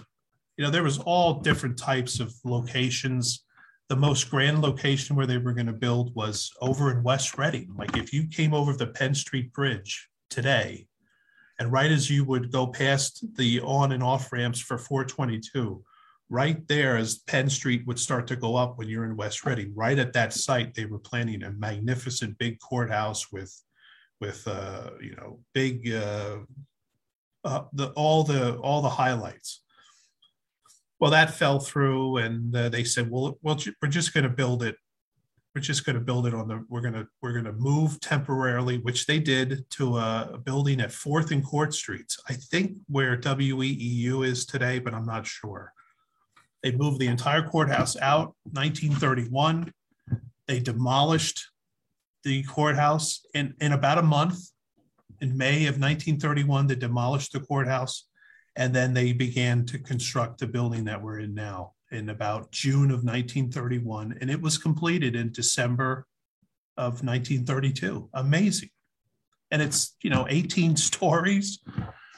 [0.57, 3.44] You know, there was all different types of locations.
[3.88, 7.74] The most grand location where they were going to build was over in West Reading.
[7.78, 10.88] Like if you came over the Penn Street Bridge today,
[11.60, 15.84] and right as you would go past the on and off ramps for 422,
[16.30, 19.71] right there as Penn Street would start to go up when you're in West Reading,
[19.76, 23.62] right at that site, they were planning a magnificent big courthouse with,
[24.19, 26.38] with uh, you know, big, uh,
[27.43, 29.62] uh, the all the all the highlights.
[30.99, 34.63] Well, that fell through, and uh, they said, "Well, well, we're just going to build
[34.63, 34.75] it.
[35.53, 36.65] We're just going to build it on the.
[36.69, 40.79] We're going to we're going to move temporarily, which they did to a, a building
[40.79, 42.17] at Fourth and Court Streets.
[42.29, 45.73] I think where WEEU is today, but I'm not sure.
[46.63, 48.36] They moved the entire courthouse out.
[48.51, 49.71] 1931,
[50.47, 51.51] they demolished
[52.23, 54.39] the courthouse in in about a month.
[55.21, 58.08] In May of 1931, they demolished the courthouse
[58.55, 62.91] and then they began to construct the building that we're in now in about June
[62.91, 64.17] of 1931.
[64.21, 66.07] And it was completed in December
[66.77, 68.09] of 1932.
[68.13, 68.69] Amazing.
[69.51, 71.59] And it's, you know, 18 stories.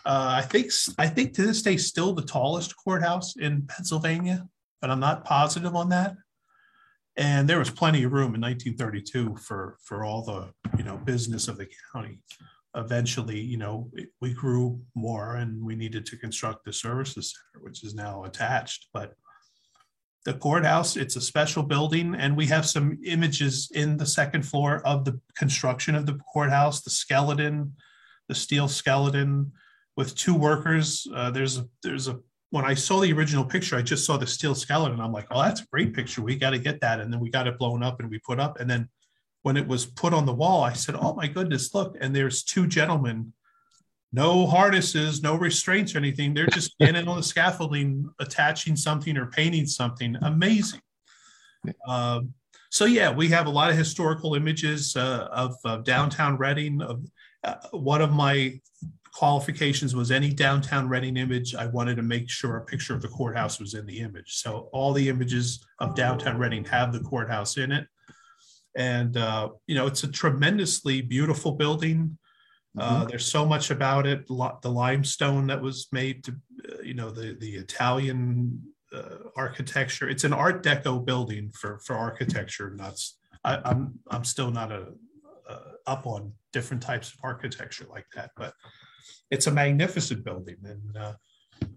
[0.05, 4.47] Uh, I think I think to this day still the tallest courthouse in Pennsylvania,
[4.79, 6.15] but I'm not positive on that.
[7.17, 11.49] And there was plenty of room in 1932 for for all the you know business
[11.49, 12.19] of the county
[12.77, 13.89] eventually, you know,
[14.21, 18.87] we grew more and we needed to construct the services center, which is now attached.
[18.93, 19.15] But
[20.25, 24.81] the courthouse, it's a special building, and we have some images in the second floor
[24.85, 27.73] of the construction of the courthouse, the skeleton,
[28.27, 29.51] the steel skeleton
[29.95, 31.07] with two workers.
[31.13, 34.27] Uh, there's a there's a when I saw the original picture, I just saw the
[34.27, 35.01] steel skeleton.
[35.01, 36.21] I'm like, oh, that's a great picture.
[36.21, 36.99] We got to get that.
[37.01, 38.59] And then we got it blown up and we put up.
[38.59, 38.87] And then
[39.43, 41.95] when it was put on the wall, I said, Oh my goodness, look.
[41.99, 43.33] And there's two gentlemen,
[44.11, 46.33] no harnesses, no restraints or anything.
[46.33, 50.15] They're just standing on the scaffolding, attaching something or painting something.
[50.21, 50.81] Amazing.
[51.87, 52.33] Um,
[52.69, 56.81] so, yeah, we have a lot of historical images uh, of, of, downtown Reading.
[56.81, 57.05] Of,
[57.43, 58.59] uh, one of my
[59.13, 61.55] qualifications was any downtown Reading image.
[61.55, 64.35] I wanted to make sure a picture of the courthouse was in the image.
[64.35, 67.87] So, all the images of downtown Reading have the courthouse in it
[68.77, 72.17] and uh, you know it's a tremendously beautiful building.
[72.79, 73.07] Uh, mm-hmm.
[73.09, 74.27] there's so much about it.
[74.27, 76.31] The limestone that was made to,
[76.69, 78.61] uh, you know, the the Italian
[78.93, 80.07] uh, architecture.
[80.07, 83.17] It's an Art Deco building for for architecture nuts.
[83.43, 84.89] I, am I'm, I'm still not a,
[85.49, 88.53] a, up on different types of architecture like that, but
[89.31, 91.13] it's a magnificent building, and uh,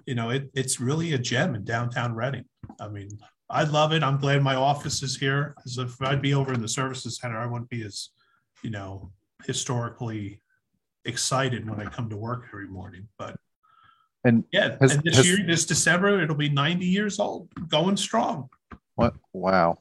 [0.04, 2.44] you know, it, it's really a gem in downtown Reading.
[2.78, 3.08] I mean,
[3.50, 4.02] I love it.
[4.02, 5.54] I'm glad my office is here.
[5.66, 8.10] As if I'd be over in the services center, I wouldn't be as,
[8.62, 9.10] you know,
[9.44, 10.40] historically
[11.04, 13.08] excited when I come to work every morning.
[13.18, 13.36] But
[14.24, 17.96] and yeah, has, and this has, year, this December, it'll be 90 years old, going
[17.96, 18.48] strong.
[18.94, 19.14] What?
[19.32, 19.78] Wow.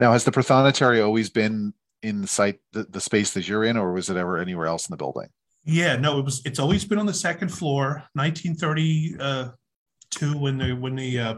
[0.00, 3.76] Now, has the Prothonotary always been in the site, the, the space that you're in,
[3.76, 5.28] or was it ever anywhere else in the building?
[5.64, 6.42] Yeah, no, it was.
[6.44, 8.04] It's always been on the second floor.
[8.14, 9.48] 1930, uh,
[10.16, 11.34] two when the when the uh,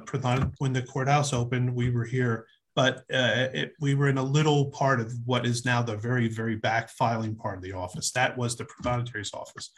[0.59, 4.67] when the courthouse opened, we were here, but uh, it, we were in a little
[4.71, 8.11] part of what is now the very very back filing part of the office.
[8.13, 9.71] That was the Prothonotary's office.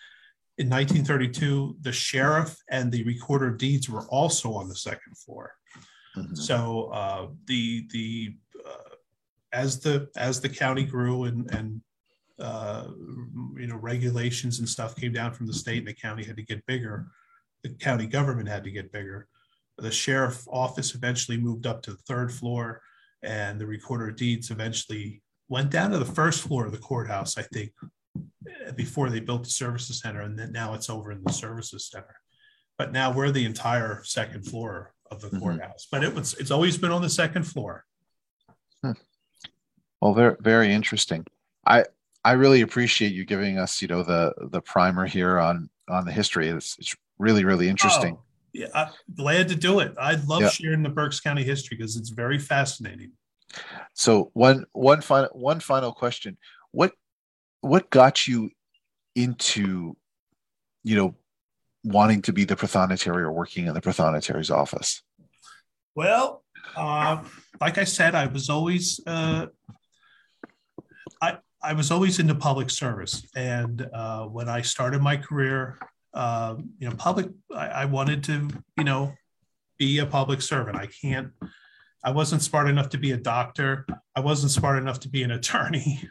[0.59, 5.55] In 1932, the sheriff and the recorder of deeds were also on the second floor.
[6.17, 6.35] Mm-hmm.
[6.35, 8.37] So uh, the the
[8.67, 8.95] uh,
[9.53, 11.81] as the as the county grew and and
[12.39, 12.89] uh,
[13.57, 16.43] you know regulations and stuff came down from the state and the county had to
[16.43, 17.07] get bigger
[17.63, 19.29] the county government had to get bigger.
[19.79, 22.83] The sheriff office eventually moved up to the third floor,
[23.23, 27.39] and the recorder of deeds eventually went down to the first floor of the courthouse,
[27.39, 27.73] I think,
[28.77, 32.17] before they built the services center, and then now it's over in the services center.
[32.79, 35.41] But now we're the entire second floor of the mm-hmm.
[35.41, 35.87] courthouse.
[35.91, 37.85] But it was it's always been on the second floor.
[38.83, 38.93] Hmm.
[40.01, 41.27] Well, very very interesting.
[41.67, 41.85] I
[42.25, 46.13] I really appreciate you giving us, you know, the the primer here on on the
[46.13, 46.49] history.
[46.49, 48.17] It's, it's really really interesting.
[48.17, 49.95] Oh, yeah i'm glad to do it.
[49.99, 50.49] I love yeah.
[50.49, 53.13] sharing the berks county history because it's very fascinating.
[53.95, 56.37] So one one final one final question.
[56.73, 56.93] What
[57.61, 58.51] what got you
[59.15, 59.97] into
[60.83, 61.15] you know
[61.85, 65.03] wanting to be the prothonotary or working in the prothonotary's office?
[65.95, 66.43] Well
[66.77, 67.23] uh,
[67.61, 69.47] like i said i was always uh,
[71.21, 73.27] i i was always into public service.
[73.35, 75.79] And uh, when i started my career
[76.15, 77.29] uh, you know, public.
[77.55, 79.15] I, I, wanted to, you know,
[79.79, 80.77] be a public servant.
[80.77, 81.31] I can't.
[82.03, 83.87] I wasn't smart enough to be a doctor.
[84.17, 86.03] I wasn't smart enough to be an attorney.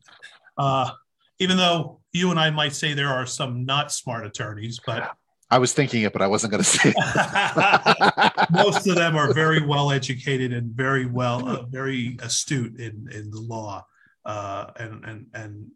[0.58, 0.90] uh,
[1.38, 5.12] even though you and I might say there are some not smart attorneys, but
[5.50, 6.92] I was thinking it, but I wasn't going to say.
[8.50, 13.30] Most of them are very well educated and very well, uh, very astute in in
[13.30, 13.86] the law.
[14.24, 15.70] Uh, and and and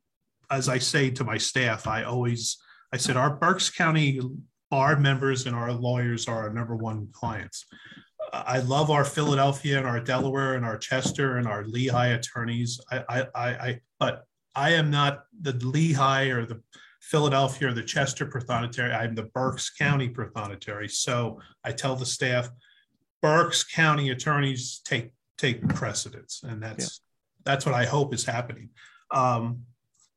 [0.51, 2.59] as I say to my staff, I always
[2.93, 4.21] I said, our Berks County
[4.71, 7.67] bar members and our lawyers are our number one clients.
[8.33, 12.81] I love our Philadelphia and our Delaware and our Chester and our Lehigh attorneys.
[12.91, 14.25] I, I, I, but
[14.55, 16.63] I am not the Lehigh or the
[17.01, 18.95] Philadelphia or the Chester Prothonotary.
[18.95, 20.91] I'm the Berks County Prothonotary.
[20.91, 22.49] So I tell the staff,
[23.21, 27.53] Berks County attorneys take take precedence, and that's yeah.
[27.53, 28.71] that's what I hope is happening.
[29.11, 29.65] Um,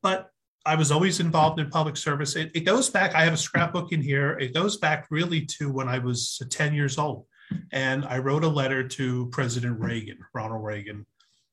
[0.01, 0.31] but
[0.65, 2.35] I was always involved in public service.
[2.35, 3.13] It, it, goes back.
[3.13, 4.31] I have a scrapbook in here.
[4.39, 7.27] It goes back really to when I was 10 years old,
[7.71, 11.05] and I wrote a letter to President Reagan, Ronald Reagan,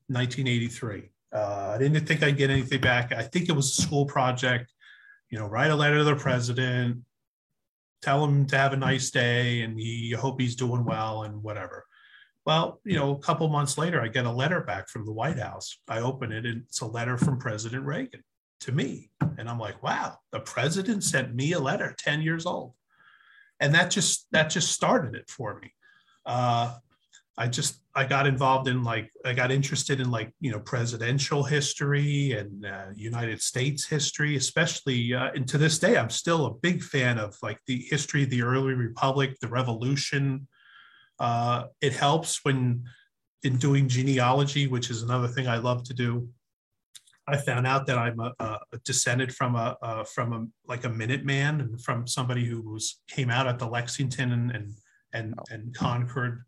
[0.07, 1.11] 1983.
[1.31, 3.11] Uh, I didn't think I'd get anything back.
[3.11, 4.71] I think it was a school project.
[5.29, 7.03] You know, write a letter to the president,
[8.01, 11.85] tell him to have a nice day, and he hope he's doing well and whatever.
[12.47, 15.39] Well, you know, a couple months later, I get a letter back from the White
[15.39, 15.77] House.
[15.87, 18.23] I open it, and it's a letter from President Reagan
[18.63, 19.09] to me.
[19.37, 22.73] And I'm like, wow, the president sent me a letter 10 years old.
[23.59, 25.73] And that just that just started it for me.
[26.25, 26.75] Uh,
[27.37, 31.43] I just I got involved in like I got interested in like you know presidential
[31.43, 36.53] history and uh, United States history, especially uh, and to this day I'm still a
[36.53, 40.47] big fan of like the history of the early republic, the revolution.
[41.19, 42.83] Uh, it helps when
[43.43, 46.27] in doing genealogy, which is another thing I love to do.
[47.27, 50.89] I found out that I'm a, a descended from a, a, from a like a
[50.89, 54.73] Minuteman and from somebody who was came out at the Lexington and and
[55.13, 56.43] and, and Concord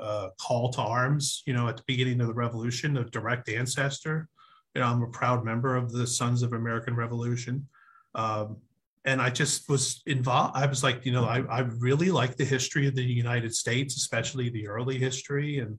[0.00, 1.42] uh, call to arms.
[1.46, 4.28] You know, at the beginning of the Revolution, a direct ancestor.
[4.74, 7.66] You know, I'm a proud member of the Sons of American Revolution.
[8.14, 8.58] Um,
[9.06, 10.56] and I just was involved.
[10.56, 13.96] I was like, you know, I, I really like the history of the United States,
[13.96, 15.78] especially the early history, and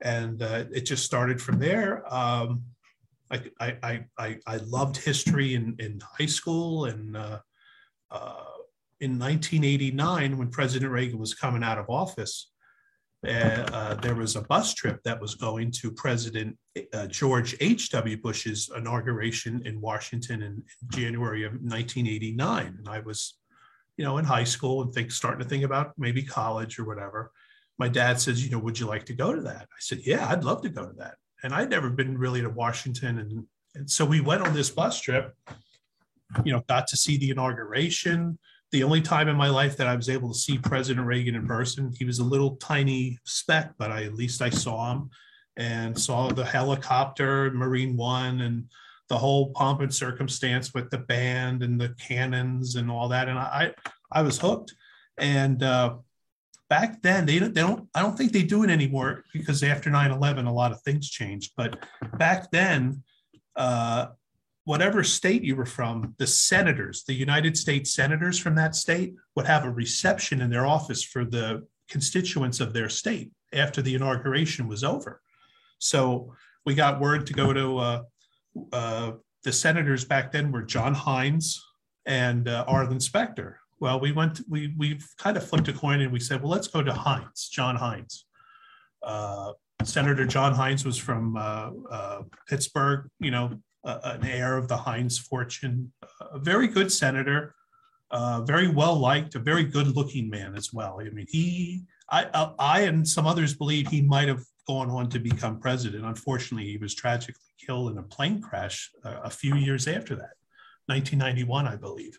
[0.00, 2.02] and uh, it just started from there.
[2.12, 2.62] Um,
[3.60, 7.40] I, I, I, loved history in, in high school and uh,
[8.10, 8.44] uh,
[9.00, 12.50] in 1989 when President Reagan was coming out of office,
[13.26, 16.56] uh, there was a bus trip that was going to President
[16.92, 18.18] uh, George H.W.
[18.18, 22.76] Bush's inauguration in Washington in, in, January of 1989.
[22.78, 23.38] And I was,
[23.96, 27.30] you know, in high school and think starting to think about maybe college or whatever.
[27.78, 29.62] My dad says, you know, would you like to go to that?
[29.62, 31.14] I said, yeah, I'd love to go to that
[31.44, 35.00] and I'd never been really to Washington, and, and so we went on this bus
[35.00, 35.36] trip.
[36.44, 38.38] You know, got to see the inauguration.
[38.72, 41.46] The only time in my life that I was able to see President Reagan in
[41.46, 45.10] person, he was a little tiny speck, but I at least I saw him
[45.56, 48.64] and saw the helicopter, Marine One, and
[49.08, 53.28] the whole pomp and circumstance with the band and the cannons and all that.
[53.28, 53.74] And I,
[54.10, 54.74] I was hooked.
[55.18, 55.96] And uh,
[56.70, 59.90] back then they don't, they don't i don't think they do it anymore because after
[59.90, 61.52] 9-11 a lot of things changed.
[61.56, 61.84] But
[62.18, 63.02] back then
[63.56, 64.06] uh,
[64.64, 69.46] whatever state you were from the senators the united states senators from that state would
[69.46, 74.66] have a reception in their office for the constituents of their state after the inauguration
[74.66, 75.20] was over.
[75.78, 76.34] So
[76.64, 78.02] we got word to go to uh,
[78.72, 79.12] uh,
[79.44, 81.62] the senators back then were john heinz
[82.06, 86.12] and uh, arlen specter well, we went, we we kind of flipped a coin and
[86.12, 88.26] we said, well, let's go to Heinz, John Heinz.
[89.02, 89.52] Uh,
[89.82, 95.18] Senator John Heinz was from uh, uh, Pittsburgh, you know, an heir of the Heinz
[95.18, 95.92] fortune,
[96.32, 97.54] a very good senator,
[98.10, 101.00] uh, very well liked, a very good looking man as well.
[101.00, 105.18] I mean, he, I, I, and some others believe he might have gone on to
[105.18, 106.04] become president.
[106.04, 110.36] Unfortunately, he was tragically killed in a plane crash uh, a few years after that,
[110.86, 112.18] 1991, I believe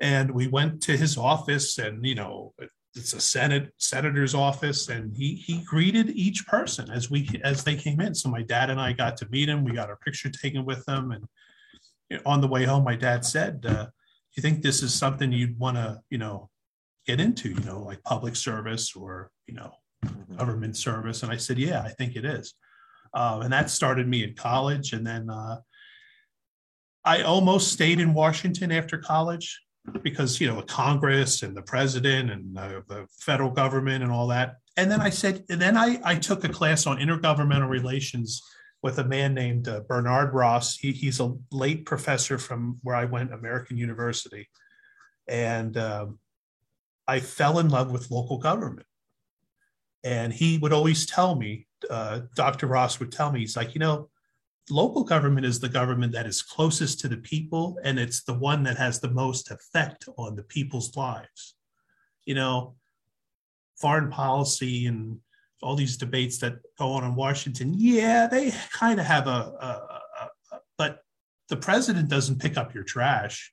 [0.00, 2.54] and we went to his office and you know
[2.94, 7.76] it's a senate senator's office and he he greeted each person as we as they
[7.76, 8.14] came in.
[8.14, 9.64] So my dad and i got to meet him.
[9.64, 11.12] We got our picture taken with them.
[11.12, 11.24] And
[12.10, 13.86] you know, on the way home my dad said uh,
[14.36, 16.50] you think this is something you'd want to you know
[17.06, 19.72] get into you know like public service or you know
[20.04, 20.36] mm-hmm.
[20.36, 21.22] government service?
[21.22, 22.54] And i said yeah i think it is.
[23.14, 24.92] Uh, and that started me in college.
[24.92, 25.58] And then uh,
[27.04, 29.60] i almost stayed in washington after college
[30.02, 34.56] because you know Congress and the president and the, the, federal government and all that.
[34.76, 38.42] And then I said, and then I, I took a class on intergovernmental relations
[38.82, 40.76] with a man named uh, Bernard Ross.
[40.76, 44.48] He, he's a late professor from where I went, American University,
[45.26, 46.18] and um,
[47.06, 48.86] I fell in love with local government.
[50.04, 52.66] And he would always tell me, uh, Dr.
[52.66, 54.10] Ross would tell me, he's like, you know,
[54.70, 58.62] local government is the government that is closest to the people and it's the one
[58.64, 61.54] that has the most effect on the people's lives.
[62.24, 62.74] You know
[63.80, 65.18] foreign policy and
[65.62, 69.88] all these debates that go on in washington yeah they kind of have a, a,
[70.20, 71.02] a, a but
[71.48, 73.52] the president doesn't pick up your trash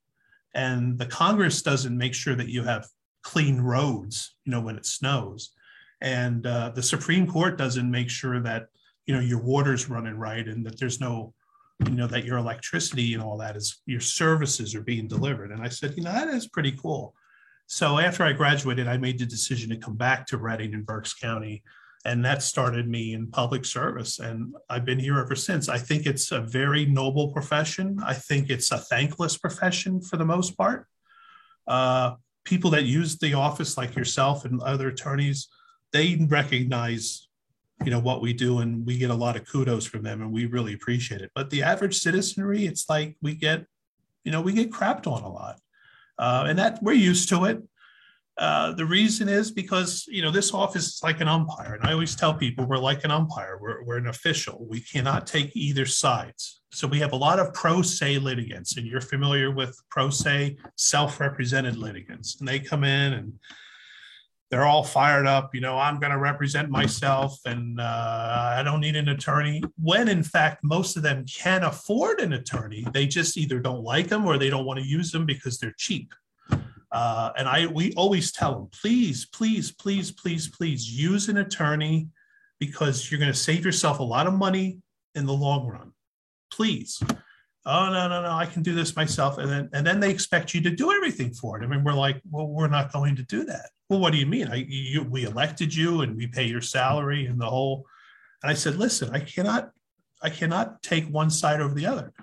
[0.55, 2.87] and the congress doesn't make sure that you have
[3.25, 5.51] clean roads you know when it snows.
[6.01, 8.67] And uh, the supreme court doesn't make sure that
[9.05, 11.33] you know your water's running right and that there's no
[11.85, 15.61] you know that your electricity and all that is your services are being delivered and
[15.61, 17.13] i said you know that is pretty cool
[17.67, 21.13] So after I graduated, I made the decision to come back to Reading in Berks
[21.13, 21.63] County.
[22.05, 24.19] And that started me in public service.
[24.19, 25.67] And I've been here ever since.
[25.67, 27.97] I think it's a very noble profession.
[28.05, 30.85] I think it's a thankless profession for the most part.
[31.67, 35.47] Uh, people that use the office, like yourself and other attorneys,
[35.91, 37.24] they recognize
[37.83, 40.31] you know what we do and we get a lot of kudos from them and
[40.31, 43.65] we really appreciate it but the average citizenry it's like we get
[44.23, 45.59] you know we get crapped on a lot
[46.17, 47.61] uh, and that we're used to it.
[48.37, 51.93] Uh, the reason is because you know this office is like an umpire, and I
[51.93, 53.57] always tell people we're like an umpire.
[53.61, 54.65] We're, we're an official.
[54.69, 56.61] We cannot take either sides.
[56.71, 60.57] So we have a lot of pro se litigants, and you're familiar with pro se
[60.75, 63.33] self-represented litigants, and they come in and
[64.49, 65.55] they're all fired up.
[65.55, 69.63] You know, I'm going to represent myself, and uh, I don't need an attorney.
[69.81, 72.85] When in fact, most of them can afford an attorney.
[72.93, 75.75] They just either don't like them or they don't want to use them because they're
[75.77, 76.13] cheap.
[76.91, 82.07] Uh, and I we always tell them, please, please, please, please, please use an attorney
[82.59, 84.79] because you're going to save yourself a lot of money
[85.13, 85.91] in the long run.
[86.51, 87.01] Please.
[87.67, 89.39] Oh no, no, no, I can do this myself.
[89.39, 91.63] And then and then they expect you to do everything for it.
[91.63, 93.69] I mean, we're like, well, we're not going to do that.
[93.89, 94.47] Well, what do you mean?
[94.47, 97.85] I you, we elected you and we pay your salary and the whole.
[98.43, 99.71] And I said, listen, I cannot,
[100.21, 102.13] I cannot take one side over the other.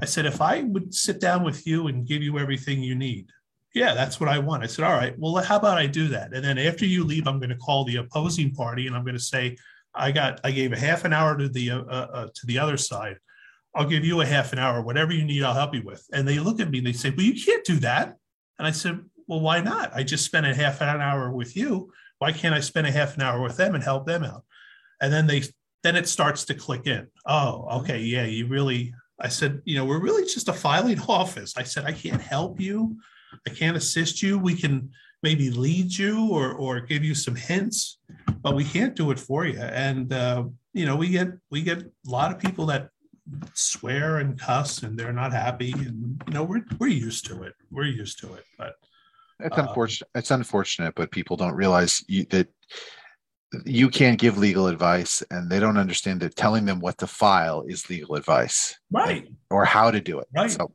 [0.00, 3.28] I said, if I would sit down with you and give you everything you need,
[3.74, 4.62] yeah, that's what I want.
[4.62, 6.32] I said, all right, well, how about I do that?
[6.32, 9.16] And then after you leave, I'm going to call the opposing party and I'm going
[9.16, 9.56] to say,
[9.94, 12.58] I got, I gave a half an hour to the, uh, uh, uh, to the
[12.58, 13.16] other side.
[13.74, 16.06] I'll give you a half an hour, whatever you need, I'll help you with.
[16.12, 18.16] And they look at me and they say, well, you can't do that.
[18.58, 19.92] And I said, well, why not?
[19.94, 21.90] I just spent a half an hour with you.
[22.18, 24.44] Why can't I spend a half an hour with them and help them out?
[25.00, 25.42] And then they,
[25.82, 27.08] then it starts to click in.
[27.26, 28.00] Oh, okay.
[28.00, 31.54] Yeah, you really, I said, you know, we're really just a filing office.
[31.56, 32.98] I said, I can't help you
[33.46, 34.38] I can't assist you.
[34.38, 34.90] We can
[35.22, 37.98] maybe lead you or or give you some hints,
[38.40, 39.58] but we can't do it for you.
[39.60, 42.88] And uh, you know, we get we get a lot of people that
[43.54, 47.54] swear and cuss and they're not happy, and you know, we're we're used to it.
[47.70, 48.74] We're used to it, but.
[49.40, 50.10] It's uh, unfortunate.
[50.14, 52.46] It's unfortunate, but people don't realize you, that
[53.64, 57.64] you can't give legal advice, and they don't understand that telling them what to file
[57.66, 59.26] is legal advice, right?
[59.50, 60.28] Or how to do it.
[60.32, 60.50] Right.
[60.50, 60.72] So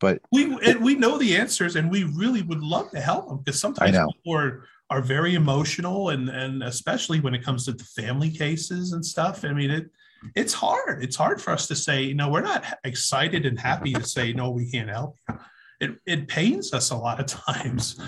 [0.00, 3.38] but we and we know the answers, and we really would love to help them
[3.38, 7.84] because sometimes people are are very emotional, and and especially when it comes to the
[7.84, 9.44] family cases and stuff.
[9.44, 9.90] I mean, it
[10.34, 11.02] it's hard.
[11.02, 14.32] It's hard for us to say, you know, we're not excited and happy to say
[14.32, 15.38] no, we can't help you.
[15.80, 17.98] It, it pains us a lot of times.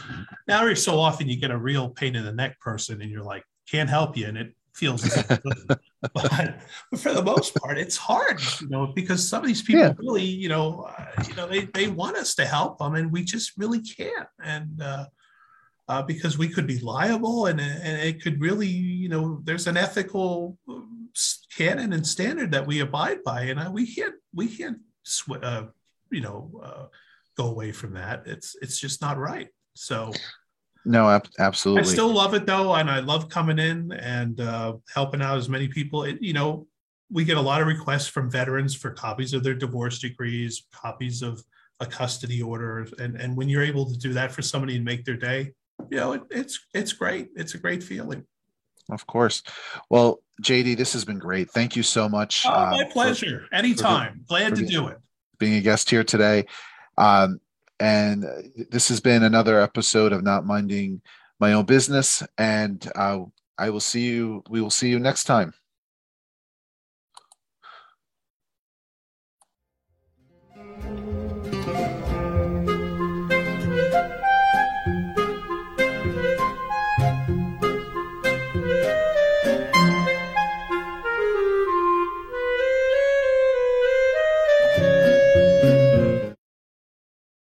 [0.47, 3.23] Now, every so often you get a real pain in the neck person, and you're
[3.23, 5.43] like, can't help you, and it feels good.
[6.15, 6.55] but
[6.99, 9.93] for the most part, it's hard, you know, because some of these people yeah.
[9.97, 13.25] really, you know, uh, you know, they, they want us to help them, and we
[13.25, 14.29] just really can't.
[14.43, 15.07] And uh,
[15.89, 19.77] uh, because we could be liable, and and it could really, you know, there's an
[19.77, 20.57] ethical
[21.57, 25.65] canon and standard that we abide by, and we can't we can't, sw- uh,
[26.11, 26.85] you know, uh,
[27.37, 28.23] go away from that.
[28.27, 29.49] It's it's just not right.
[29.75, 30.13] So
[30.85, 31.83] no, ab- absolutely.
[31.83, 35.49] I still love it though, and I love coming in and uh, helping out as
[35.49, 36.05] many people.
[36.05, 36.67] It, you know,
[37.11, 41.23] we get a lot of requests from veterans for copies of their divorce decrees, copies
[41.23, 41.43] of
[41.81, 45.05] a custody order, and and when you're able to do that for somebody and make
[45.05, 45.53] their day,
[45.91, 47.29] you know, it, it's it's great.
[47.37, 48.25] It's a great feeling.
[48.91, 49.43] Of course.
[49.91, 51.51] Well, JD, this has been great.
[51.51, 52.45] Thank you so much.
[52.47, 53.47] Oh, my uh, pleasure.
[53.49, 54.21] For, Anytime.
[54.21, 54.99] For, Glad for to do it.
[55.39, 56.47] Being a guest here today.
[56.99, 57.41] Um,
[57.81, 58.25] and
[58.71, 61.01] this has been another episode of Not Minding
[61.41, 62.23] My Own Business.
[62.39, 63.21] And uh,
[63.59, 65.55] I will see you, we will see you next time.